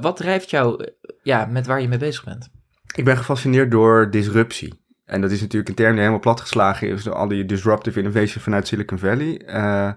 [0.00, 0.90] Wat drijft jou eh,
[1.22, 2.48] ja, met waar je mee bezig bent?
[2.94, 4.84] Ik ben gefascineerd door disruptie.
[5.04, 8.42] En dat is natuurlijk een term die helemaal platgeslagen is door al die disruptive innovation
[8.42, 9.42] vanuit Silicon Valley.
[9.46, 9.90] Uh,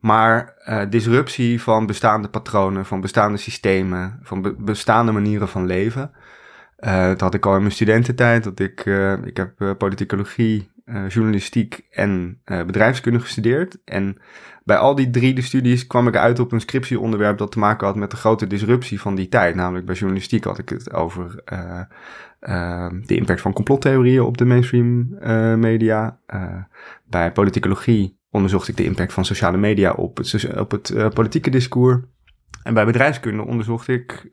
[0.00, 6.10] maar uh, disruptie van bestaande patronen, van bestaande systemen, van be bestaande manieren van leven.
[6.80, 8.44] Dat had ik al in mijn studententijd.
[8.44, 8.86] Dat ik,
[9.24, 10.70] ik heb politicologie,
[11.08, 13.78] journalistiek en bedrijfskunde gestudeerd.
[13.84, 14.16] En
[14.64, 17.86] bij al die drie de studies kwam ik uit op een scriptieonderwerp dat te maken
[17.86, 19.54] had met de grote disruptie van die tijd.
[19.54, 21.80] Namelijk bij journalistiek had ik het over uh,
[23.04, 25.08] de impact van complottheorieën op de mainstream
[25.60, 26.18] media.
[27.04, 30.20] bij politicologie onderzocht ik de impact van sociale media op
[30.56, 31.98] op het politieke discours.
[32.62, 34.28] En bij bedrijfskunde onderzocht ik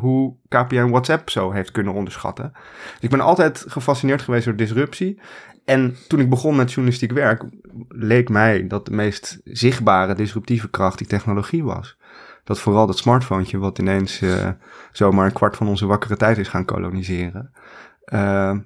[0.00, 2.52] hoe KPN WhatsApp zo heeft kunnen onderschatten.
[3.00, 5.20] Ik ben altijd gefascineerd geweest door disruptie.
[5.64, 7.44] En toen ik begon met journalistiek werk,
[7.88, 11.98] leek mij dat de meest zichtbare disruptieve kracht die technologie was.
[12.44, 14.48] Dat vooral dat smartphone, wat ineens uh,
[14.92, 17.52] zomaar een kwart van onze wakkere tijd is gaan koloniseren,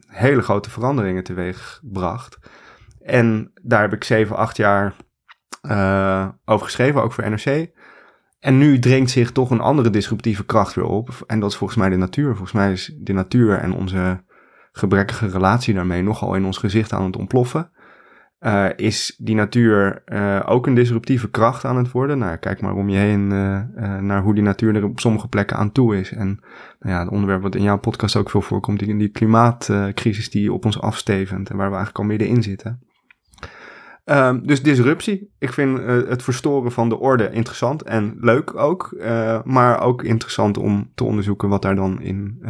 [0.06, 2.38] hele grote veranderingen teweeg bracht.
[3.02, 4.94] En daar heb ik zeven, acht jaar
[6.44, 7.70] over geschreven, ook voor NRC.
[8.40, 11.24] En nu dringt zich toch een andere disruptieve kracht weer op.
[11.26, 12.28] En dat is volgens mij de natuur.
[12.28, 14.22] Volgens mij is de natuur en onze
[14.72, 17.70] gebrekkige relatie daarmee nogal in ons gezicht aan het ontploffen.
[18.40, 22.18] Uh, is die natuur uh, ook een disruptieve kracht aan het worden?
[22.18, 25.56] Nou, kijk maar om je heen uh, naar hoe die natuur er op sommige plekken
[25.56, 26.12] aan toe is.
[26.12, 26.40] En
[26.80, 30.52] nou ja, het onderwerp wat in jouw podcast ook veel voorkomt, die, die klimaatcrisis die
[30.52, 32.87] op ons afstevend en waar we eigenlijk al middenin zitten.
[34.08, 35.34] Ehm, dus disruptie.
[35.38, 38.96] Ik vind het verstoren van de orde interessant en leuk ook.
[39.44, 42.42] maar ook interessant om te onderzoeken wat daar dan in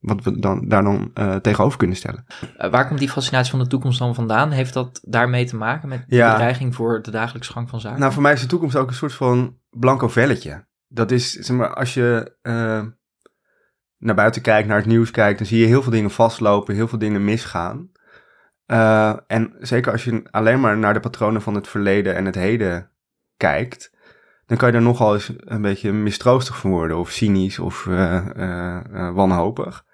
[0.00, 2.24] wat we dan, daar dan tegenover kunnen stellen.
[2.70, 4.50] Waar komt die fascinatie van de toekomst dan vandaan?
[4.50, 8.00] Heeft dat daarmee te maken met de bedreiging voor de dagelijkse gang van zaken?
[8.00, 10.66] Nou, voor mij is de toekomst ook een soort van blanco velletje.
[10.88, 12.36] Dat is, zeg maar, als je
[13.98, 16.88] naar buiten kijkt, naar het nieuws kijkt, dan zie je heel veel dingen vastlopen, heel
[16.88, 17.90] veel dingen misgaan.
[19.26, 22.90] En zeker als je alleen maar naar de patronen van het verleden en het heden
[23.36, 23.96] kijkt,
[24.46, 27.84] dan kan je er nogal eens een beetje mistroostig van worden, of cynisch of
[29.14, 29.86] wanhopig.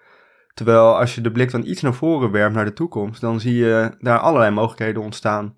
[0.54, 3.54] Terwijl als je de blik dan iets naar voren werpt naar de toekomst, dan zie
[3.54, 5.54] je daar allerlei mogelijkheden ontstaan.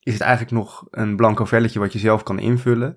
[0.00, 2.96] Is het eigenlijk nog een blanco velletje wat je zelf kan invullen?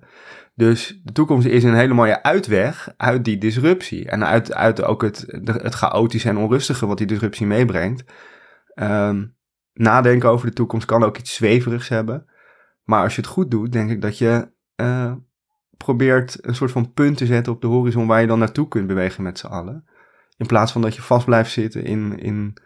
[0.54, 4.08] Dus de toekomst is een hele mooie uitweg uit die disruptie.
[4.08, 8.04] En uit, uit ook het, het chaotische en onrustige wat die disruptie meebrengt.
[8.74, 9.36] Um,
[9.72, 12.26] nadenken over de toekomst kan ook iets zweverigs hebben.
[12.84, 15.12] Maar als je het goed doet, denk ik dat je uh,
[15.76, 18.86] probeert een soort van punt te zetten op de horizon waar je dan naartoe kunt
[18.86, 19.84] bewegen met z'n allen.
[20.36, 22.56] In plaats van dat je vast blijft zitten in, in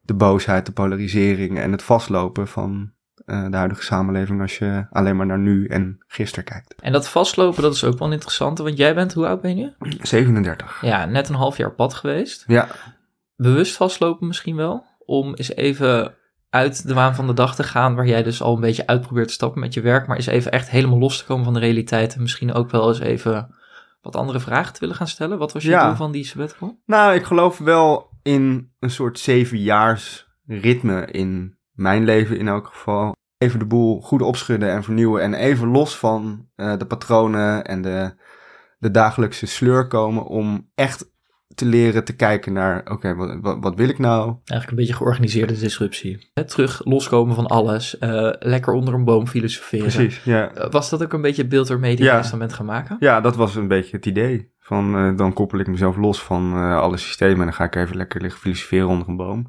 [0.00, 2.92] de boosheid, de polarisering en het vastlopen van
[3.26, 6.74] uh, de huidige samenleving als je alleen maar naar nu en gisteren kijkt.
[6.80, 9.72] En dat vastlopen, dat is ook wel interessant, want jij bent, hoe oud ben je?
[10.02, 10.78] 37.
[10.82, 12.44] Ja, net een half jaar pad geweest.
[12.46, 12.68] Ja.
[13.36, 16.14] Bewust vastlopen misschien wel, om eens even
[16.50, 19.28] uit de waan van de dag te gaan, waar jij dus al een beetje uitprobeert
[19.28, 21.60] te stappen met je werk, maar eens even echt helemaal los te komen van de
[21.60, 23.54] realiteit en misschien ook wel eens even
[24.00, 25.38] wat andere vragen te willen gaan stellen?
[25.38, 26.80] Wat was je doel van die sabbatical?
[26.86, 33.16] Nou, ik geloof wel in een soort zevenjaars ritme in mijn leven in elk geval.
[33.38, 37.82] Even de boel goed opschudden en vernieuwen en even los van uh, de patronen en
[37.82, 38.14] de,
[38.78, 41.10] de dagelijkse sleur komen om echt
[41.54, 44.24] te leren te kijken naar, oké, wat, wat, wat, wil ik nou?
[44.26, 46.30] Eigenlijk een beetje georganiseerde disruptie.
[46.46, 49.92] terug loskomen van alles, uh, lekker onder een boom filosoferen.
[49.92, 50.56] Precies, ja.
[50.56, 52.36] Uh, was dat ook een beetje het beeld waarmee je ja.
[52.38, 52.96] bent gaan maken?
[53.00, 54.52] Ja, dat was een beetje het idee.
[54.58, 57.96] Van, uh, dan koppel ik mezelf los van alle systemen en dan ga ik even
[57.96, 59.46] lekker liggen filosoferen onder een boom.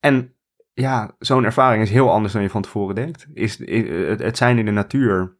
[0.00, 0.34] En
[0.72, 3.26] ja, zo'n ervaring is heel anders dan je van tevoren denkt.
[3.32, 5.38] Is, is het, het zijn in de natuur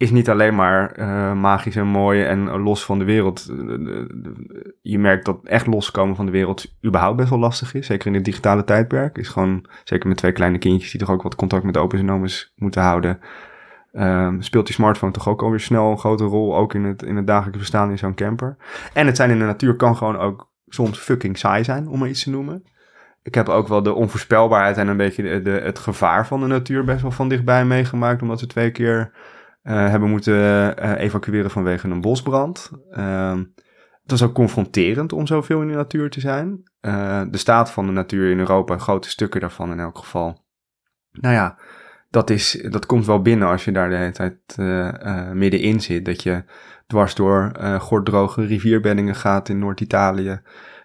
[0.00, 3.46] is niet alleen maar uh, magisch en mooi en los van de wereld.
[4.82, 7.86] Je merkt dat echt loskomen van de wereld überhaupt best wel lastig is.
[7.86, 9.18] Zeker in het digitale tijdperk.
[9.18, 12.52] Is gewoon, zeker met twee kleine kindjes die toch ook wat contact met open nomes
[12.56, 13.20] moeten houden.
[13.92, 16.56] Uh, speelt die smartphone toch ook alweer snel een grote rol.
[16.56, 18.56] Ook in het, in het dagelijks bestaan in zo'n camper.
[18.92, 22.08] En het zijn in de natuur kan gewoon ook soms fucking saai zijn, om maar
[22.08, 22.62] iets te noemen.
[23.22, 26.46] Ik heb ook wel de onvoorspelbaarheid en een beetje de, de, het gevaar van de
[26.46, 28.22] natuur best wel van dichtbij meegemaakt.
[28.22, 29.12] Omdat we twee keer
[29.62, 32.70] hebben moeten evacueren vanwege een bosbrand.
[32.90, 33.38] Ehm,
[34.02, 36.62] het was ook confronterend om zoveel in de natuur te zijn.
[37.30, 40.44] de staat van de natuur in Europa, grote stukken daarvan in elk geval.
[41.12, 41.58] Nou ja,
[42.10, 44.56] dat, is, dat komt wel binnen als je daar de hele tijd
[45.34, 46.04] middenin zit.
[46.04, 46.44] Dat je
[46.90, 50.40] dwars door uh, gorddroge rivierbeddingen gaat in Noord-Italië.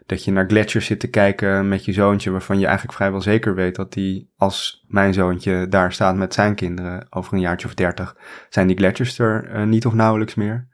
[0.05, 3.55] Dat je naar gletsjers zit te kijken met je zoontje, waarvan je eigenlijk vrijwel zeker
[3.55, 7.73] weet dat die, als mijn zoontje daar staat met zijn kinderen over een jaartje of
[7.73, 8.15] dertig,
[8.49, 10.67] zijn die gletsjers er uh, niet of nauwelijks meer.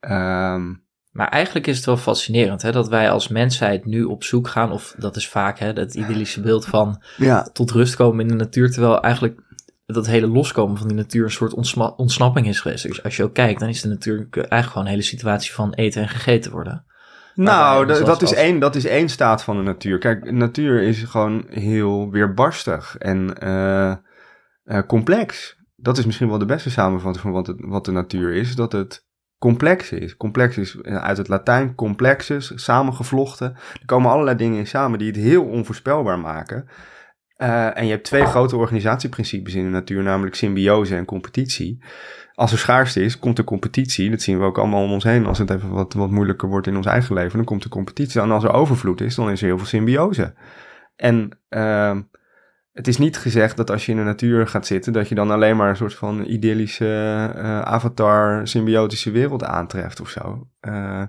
[0.00, 0.84] Um,
[1.16, 4.72] maar eigenlijk is het wel fascinerend hè, dat wij als mensheid nu op zoek gaan,
[4.72, 7.42] of dat is vaak hè, het idyllische beeld van ja.
[7.52, 9.40] tot rust komen in de natuur, terwijl eigenlijk
[9.86, 11.54] dat hele loskomen van die natuur een soort
[11.96, 12.86] ontsnapping is geweest.
[12.86, 15.72] Dus als je ook kijkt, dan is de natuurlijk eigenlijk gewoon een hele situatie van
[15.72, 16.84] eten en gegeten worden.
[17.36, 19.98] Nou, dat, is één, dat is één staat van de natuur.
[19.98, 23.94] Kijk, de natuur is gewoon heel weerbarstig en uh,
[24.64, 25.56] uh, complex.
[25.76, 28.54] Dat is misschien wel de beste samenvatting van wat, het, wat de natuur is.
[28.54, 29.06] Dat het
[29.38, 30.16] complex is.
[30.16, 33.54] Complex is eh, uit het Latijn complexus, samengevlochten.
[33.80, 36.68] Er komen allerlei dingen in samen die het heel onvoorspelbaar maken.
[37.42, 41.84] Uh, en je hebt twee grote organisatieprincipes in de natuur, namelijk symbiose en competitie.
[42.36, 44.10] Als er schaarste is, komt de competitie.
[44.10, 45.26] Dat zien we ook allemaal om ons heen.
[45.26, 48.20] Als het even wat, wat moeilijker wordt in ons eigen leven, dan komt de competitie.
[48.20, 50.34] En als er overvloed is, dan is er heel veel symbiose.
[50.96, 51.96] En uh,
[52.72, 55.30] het is niet gezegd dat als je in de natuur gaat zitten, dat je dan
[55.30, 60.48] alleen maar een soort van idyllische uh, avatar, symbiotische wereld aantreft of zo.
[60.60, 61.02] Uh,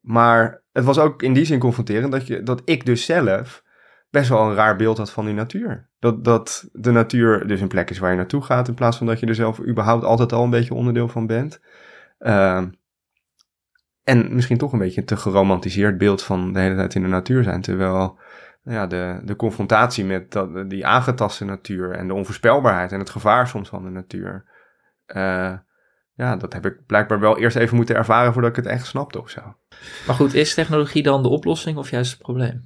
[0.00, 3.62] maar het was ook in die zin confronterend dat, je, dat ik dus zelf
[4.10, 5.88] best wel een raar beeld had van die natuur.
[5.98, 9.06] Dat, dat de natuur dus een plek is waar je naartoe gaat, in plaats van
[9.06, 11.60] dat je er zelf überhaupt altijd al een beetje onderdeel van bent.
[12.18, 12.62] Uh,
[14.04, 17.08] en misschien toch een beetje een te geromantiseerd beeld van de hele tijd in de
[17.08, 17.60] natuur zijn.
[17.60, 18.18] Terwijl
[18.62, 23.48] ja, de, de confrontatie met dat, die aangetaste natuur en de onvoorspelbaarheid en het gevaar
[23.48, 24.44] soms van de natuur.
[25.06, 25.52] Uh,
[26.14, 29.20] ja, dat heb ik blijkbaar wel eerst even moeten ervaren voordat ik het echt snapte
[29.20, 29.40] of zo.
[30.06, 32.64] Maar goed, is technologie dan de oplossing of juist het probleem?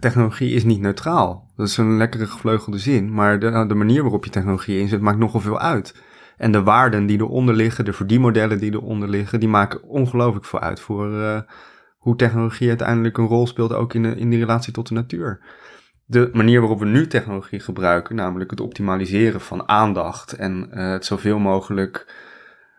[0.00, 1.50] Technologie is niet neutraal.
[1.56, 5.18] Dat is een lekkere gevleugelde zin, maar de, de manier waarop je technologie inzet maakt
[5.18, 6.02] nogal veel uit.
[6.36, 10.60] En de waarden die eronder liggen, de verdienmodellen die eronder liggen, die maken ongelooflijk veel
[10.60, 11.40] uit voor uh,
[11.96, 15.40] hoe technologie uiteindelijk een rol speelt ook in, de, in die relatie tot de natuur.
[16.04, 21.04] De manier waarop we nu technologie gebruiken, namelijk het optimaliseren van aandacht en uh, het
[21.04, 22.14] zoveel mogelijk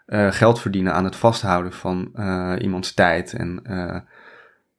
[0.08, 2.12] uh, geld verdienen aan het vasthouden van
[2.60, 3.62] iemands tijd en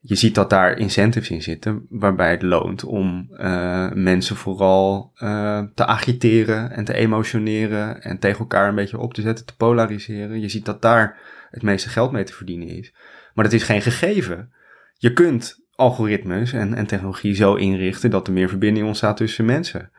[0.01, 5.63] je ziet dat daar incentives in zitten, waarbij het loont om uh, mensen vooral uh,
[5.75, 10.41] te agiteren en te emotioneren en tegen elkaar een beetje op te zetten, te polariseren.
[10.41, 11.19] Je ziet dat daar
[11.51, 12.95] het meeste geld mee te verdienen is.
[13.35, 14.53] Maar dat is geen gegeven.
[14.95, 19.91] Je kunt algoritmes en, en technologie zo inrichten dat er meer verbinding ontstaat tussen mensen.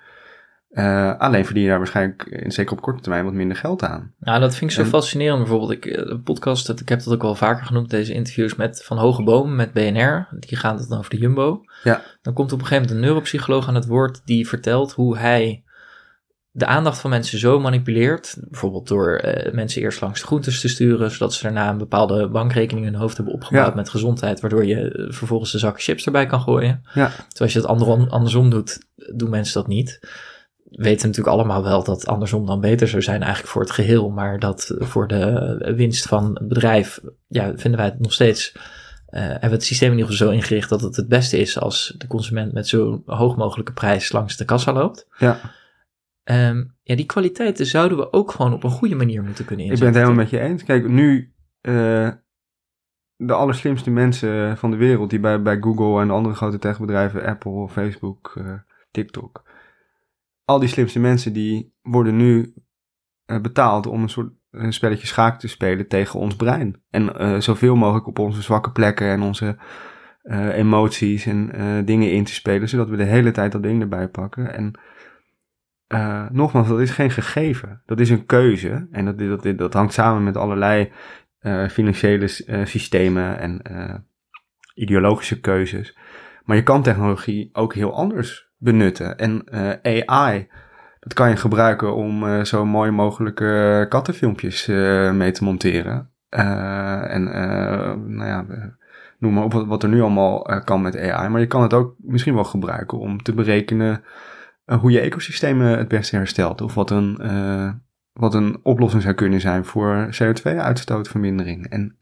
[0.69, 4.13] Uh, alleen verdien je daar waarschijnlijk, zeker op korte termijn, wat minder geld aan.
[4.19, 5.39] Nou, dat vind ik zo fascinerend.
[5.39, 8.83] Bijvoorbeeld, ik, eh, de podcast, ik heb dat ook wel vaker genoemd, deze interviews met
[8.83, 10.27] Van Hoge Boom, met BNR.
[10.39, 11.62] Die gaan het dan over de Jumbo.
[11.83, 12.01] Ja.
[12.21, 15.63] Dan komt op een gegeven moment een neuropsycholoog aan het woord die vertelt hoe hij
[16.51, 18.38] de aandacht van mensen zo manipuleert.
[18.50, 22.30] Bijvoorbeeld door uh, mensen eerst langs de groentes te sturen, zodat ze daarna een bepaalde
[22.30, 26.25] bankrekening in hun hoofd hebben opgebouwd met gezondheid, waardoor je vervolgens de zak chips erbij
[26.25, 26.81] kan gooien.
[26.94, 27.07] Ja.
[27.07, 28.80] Terwijl als je het andersom doet,
[29.15, 30.00] doen mensen dat niet
[30.69, 34.10] weten natuurlijk allemaal wel dat andersom dan beter zou zijn eigenlijk voor het geheel.
[34.10, 38.53] Maar dat voor de winst van het bedrijf, ja, vinden wij het nog steeds.
[39.10, 41.60] Uh, hebben we het systeem in ieder geval zo ingericht dat het het beste is
[41.60, 45.08] als de consument met zo hoog mogelijke prijs langs de kassa loopt.
[45.17, 45.39] Ja.
[46.24, 49.88] Um, ja, die kwaliteiten zouden we ook gewoon op een goede manier moeten kunnen inzetten.
[49.88, 50.63] Ik ben het helemaal met je eens.
[50.63, 52.10] Kijk, nu uh,
[53.15, 57.67] de allerslimste mensen van de wereld die bij, bij Google en andere grote techbedrijven, Apple,
[57.70, 58.53] Facebook, uh,
[58.91, 59.43] TikTok,
[60.50, 62.53] al die slimste mensen die worden nu
[63.25, 66.82] uh, betaald om een soort een spelletje schaak te spelen tegen ons brein.
[66.89, 69.58] En uh, zoveel mogelijk op onze zwakke plekken en onze
[70.24, 71.51] uh, emoties en
[71.86, 74.53] dingen in te spelen, zodat we de hele tijd dat ding erbij pakken.
[74.53, 74.79] En
[76.32, 77.82] nogmaals, dat is geen gegeven.
[77.86, 78.88] Dat is een keuze.
[78.91, 80.91] En dat, dat, dat hangt samen met allerlei
[81.70, 82.27] financiële
[82.63, 83.62] systemen en
[84.74, 85.98] ideologische keuzes.
[86.44, 89.18] Maar je kan technologie ook heel anders benutten.
[89.18, 90.48] En uh, AI,
[91.00, 96.10] dat kan je gebruiken om uh, zo mooi mogelijke kattenfilmpjes uh, mee te monteren.
[96.30, 97.24] en
[98.08, 98.46] nou ja,
[99.20, 101.30] noem maar op wat, wat er nu allemaal kan met AI.
[101.30, 104.04] Maar je kan het ook misschien wel gebruiken om te berekenen
[104.80, 106.62] hoe je ecosystemen het beste herstelt.
[106.62, 107.20] Of wat een,
[108.13, 111.70] wat een oplossing zou kunnen zijn voor CO2-uitstootvermindering.
[111.70, 111.96] En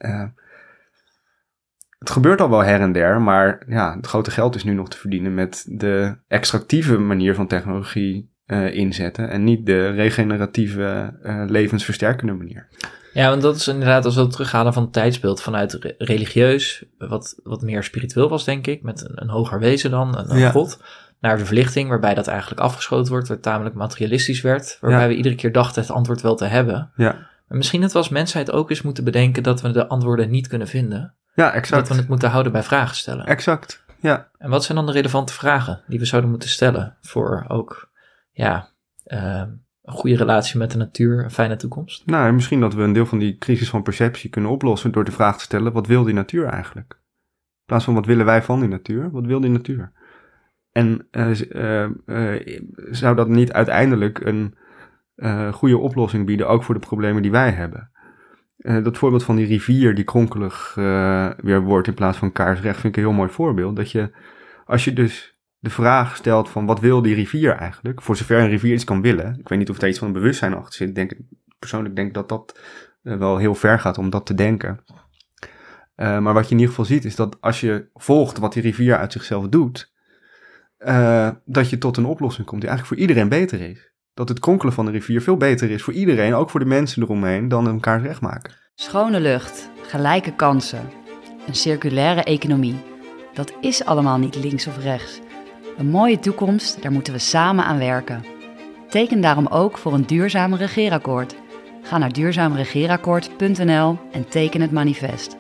[1.98, 4.90] het gebeurt al wel her en der, maar ja, het grote geld is nu nog
[4.90, 11.44] te verdienen met de extractieve manier van technologie eh, inzetten en niet de regeneratieve, uh,
[11.48, 12.68] levensversterkende manier.
[13.14, 17.62] Ja, want dat is inderdaad als we terughalen van het tijdsbeeld vanuit religieus, wat, wat
[17.62, 20.82] meer spiritueel was, denk ik, met een, een hoger wezen dan, een, god,
[21.20, 25.36] naar de verlichting, waarbij dat eigenlijk afgeschoten wordt, waar tamelijk materialistisch werd, waarbij we iedere
[25.36, 26.92] keer dachten het antwoord wel te hebben.
[26.96, 27.12] Ja.
[27.48, 30.48] Maar misschien dat we als mensheid ook eens moeten bedenken dat we de antwoorden niet
[30.48, 31.16] kunnen vinden.
[31.38, 31.82] Ja, exact.
[31.82, 33.26] Dat we het moeten houden bij vragen stellen.
[33.26, 34.30] Exact, ja.
[34.38, 37.92] En wat zijn dan de relevante vragen die we zouden moeten stellen voor ook,
[38.32, 38.70] ja,
[39.06, 39.44] uh,
[39.84, 42.06] een goede relatie met de natuur, een fijne toekomst?
[42.06, 45.12] Nou, misschien dat we een deel van die crisis van perceptie kunnen oplossen door de
[45.12, 46.94] vraag te stellen: wat wil die natuur eigenlijk?
[46.94, 49.92] In plaats van wat willen wij van die natuur, wat wil die natuur?
[50.72, 52.60] En uh, uh, uh,
[52.92, 54.56] zou dat niet uiteindelijk een
[55.54, 57.92] goede oplossing bieden, ook voor de problemen die wij hebben?
[58.58, 60.74] Dat voorbeeld van die rivier die kronkelig
[61.38, 63.76] weer wordt in plaats van kaarsrecht, vind ik een heel mooi voorbeeld.
[63.76, 64.12] Dat je,
[64.66, 68.02] als je dus de vraag stelt van wat wil die rivier eigenlijk?
[68.02, 69.40] Voor zover een rivier iets kan willen.
[69.40, 70.96] Ik weet niet of daar iets van een bewustzijn achter zit.
[70.96, 71.14] Denk,
[71.60, 72.60] persoonlijk denk dat dat
[73.04, 74.84] uh, wel heel ver gaat om dat te denken.
[75.96, 78.98] Maar wat je in ieder geval ziet is dat als je volgt wat die rivier
[78.98, 79.94] uit zichzelf doet,
[81.46, 83.92] dat je tot een oplossing komt die eigenlijk voor iedereen beter is.
[84.18, 87.04] Dat het kronkelen van de rivier veel beter is voor iedereen, ook voor de mensen
[87.04, 88.54] eromheen, dan elkaar recht maken.
[88.76, 90.90] Schone lucht, gelijke kansen,
[91.48, 92.76] een circulaire economie.
[93.34, 95.20] Dat is allemaal niet links of rechts.
[95.78, 98.26] Een mooie toekomst, daar moeten we samen aan werken.
[98.90, 101.36] Teken daarom ook voor een duurzaam regeerakkoord.
[101.82, 105.38] Ga naar duurzaamregeerakkoord.nl en teken het manifest.